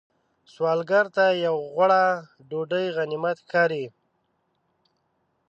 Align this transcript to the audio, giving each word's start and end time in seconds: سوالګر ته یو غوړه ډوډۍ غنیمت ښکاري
سوالګر 0.53 1.05
ته 1.15 1.25
یو 1.45 1.55
غوړه 1.73 2.03
ډوډۍ 2.49 2.85
غنیمت 2.97 3.37
ښکاري 3.45 3.85